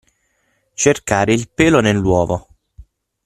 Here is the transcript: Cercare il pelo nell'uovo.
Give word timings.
Cercare 0.73 1.31
il 1.31 1.47
pelo 1.47 1.79
nell'uovo. 1.79 2.47